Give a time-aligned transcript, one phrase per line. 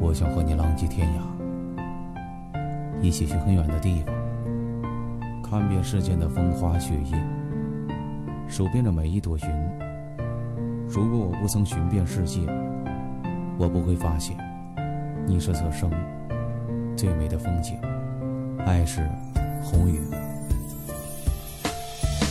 [0.00, 1.20] 我想和你浪迹天涯，
[3.02, 4.14] 一起去很远的地方，
[5.42, 7.22] 看遍世间的风花雪月，
[8.48, 9.44] 数遍着每一朵云。
[10.88, 12.40] 如果我不曾寻遍世界，
[13.58, 14.34] 我不会发现，
[15.26, 15.90] 你是此生
[16.96, 17.76] 最美的风景。
[18.66, 19.06] 爱是
[19.62, 20.00] 红雨。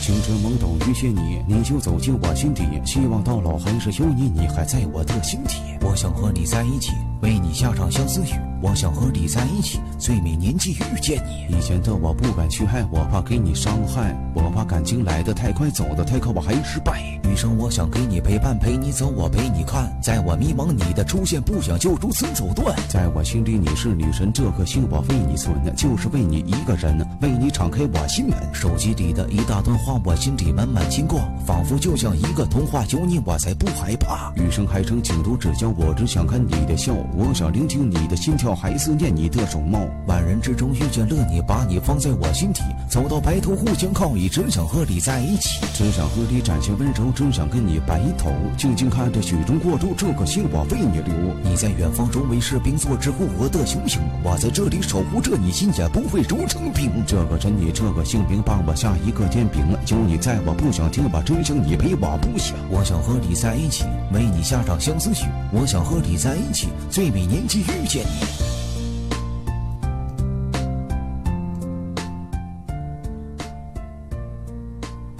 [0.00, 2.64] 青春懵懂遇见你，你就走进我心底。
[2.84, 5.60] 希望到老还是有你，你还在我的心底。
[5.82, 8.49] 我想和你在一起，为你下场相思雨。
[8.62, 11.56] 我想和你在一起，最美年纪遇见你。
[11.56, 17.00] 以前的我不敢去爱，我怕给你伤害，我怕感情来得太快，走得太快，我还失败。
[17.24, 19.90] 余生我想给你陪伴，陪你走，我陪你看。
[20.02, 22.76] 在我迷茫，你的出现不想就如此走断。
[22.88, 28.36] 在我心里你是女神，这颗心我为你存，就是为你一个人，为你敞开我心门。
[28.52, 34.32] 手机里的一大段话，我心里满满牵挂，仿佛就像一个童话，有你我才不害怕。
[34.36, 39.86] 余生还剩请多指教，我只想看你的笑，我想聆听你的心跳，还思念你的容貌。
[40.06, 51.14] 万人之中遇见了你，把你放在我心底，走到白头互相靠倚，只想和你在一起，只想和你展现温柔，只想跟你白头，静静看着雪中过舟，这颗心我为你留。
[51.42, 56.90] 你在远方周围士兵做支护我的雄鹰，我在这里守护着你，心也不会融成冰。
[57.06, 59.60] 这个人你这个姓名，帮我下一个天平。
[59.88, 62.56] 有你在我不想听，把真相你陪我不想。
[62.70, 65.28] 我想和你在一起，为你下场相思雨。
[65.52, 68.39] 我想和你在一起，最美年纪遇见你。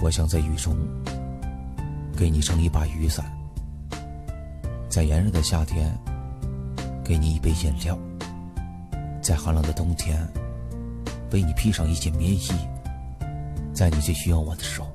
[0.03, 0.75] 我想在雨中
[2.17, 3.25] 给你撑一把雨伞，
[4.89, 5.95] 在炎热的夏天
[7.03, 7.97] 给你一杯饮料，
[9.21, 10.27] 在寒冷的冬天
[11.31, 12.49] 为你披上一件棉衣，
[13.73, 14.87] 在你最需要我的时候。